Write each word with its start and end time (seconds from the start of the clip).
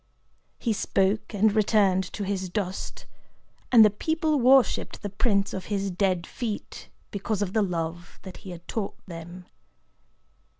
He 0.57 0.73
spoke, 0.73 1.31
and 1.31 1.53
returned 1.53 2.03
to 2.13 2.23
his 2.25 2.49
dust; 2.49 3.05
and 3.71 3.85
the 3.85 3.91
people 3.91 4.39
worshipped 4.39 5.03
the 5.03 5.11
prints 5.11 5.53
of 5.53 5.65
his 5.65 5.91
dead 5.91 6.25
feet, 6.25 6.89
because 7.11 7.43
of 7.43 7.53
the 7.53 7.61
love 7.61 8.17
that 8.23 8.37
he 8.37 8.49
had 8.49 8.67
taught 8.67 8.97
them. 9.05 9.45